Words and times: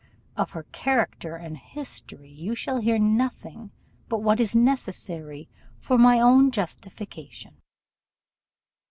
Of 0.35 0.53
her 0.53 0.63
character 0.63 1.35
and 1.35 1.55
history 1.55 2.31
you 2.31 2.55
shall 2.55 2.79
hear 2.81 2.97
nothing 2.97 3.69
but 4.09 4.23
what 4.23 4.39
is 4.39 4.55
necessary 4.55 5.47
for 5.77 5.95
my 5.99 6.19
own 6.19 6.49
justification. 6.49 7.57